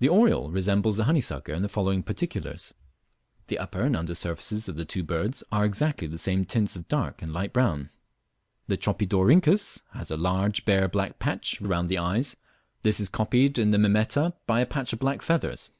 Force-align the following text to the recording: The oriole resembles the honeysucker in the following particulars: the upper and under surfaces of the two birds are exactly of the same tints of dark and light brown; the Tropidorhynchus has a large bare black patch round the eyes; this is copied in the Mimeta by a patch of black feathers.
The 0.00 0.10
oriole 0.10 0.50
resembles 0.50 0.98
the 0.98 1.04
honeysucker 1.04 1.54
in 1.54 1.62
the 1.62 1.70
following 1.70 2.02
particulars: 2.02 2.74
the 3.46 3.56
upper 3.58 3.80
and 3.80 3.96
under 3.96 4.14
surfaces 4.14 4.68
of 4.68 4.76
the 4.76 4.84
two 4.84 5.02
birds 5.02 5.42
are 5.50 5.64
exactly 5.64 6.04
of 6.04 6.12
the 6.12 6.18
same 6.18 6.44
tints 6.44 6.76
of 6.76 6.86
dark 6.86 7.22
and 7.22 7.32
light 7.32 7.54
brown; 7.54 7.88
the 8.66 8.76
Tropidorhynchus 8.76 9.80
has 9.94 10.10
a 10.10 10.18
large 10.18 10.66
bare 10.66 10.86
black 10.86 11.18
patch 11.18 11.62
round 11.62 11.88
the 11.88 11.96
eyes; 11.96 12.36
this 12.82 13.00
is 13.00 13.08
copied 13.08 13.58
in 13.58 13.70
the 13.70 13.78
Mimeta 13.78 14.34
by 14.46 14.60
a 14.60 14.66
patch 14.66 14.92
of 14.92 14.98
black 14.98 15.22
feathers. 15.22 15.70